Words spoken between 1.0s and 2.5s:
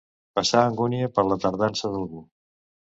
per la tardança d'algú.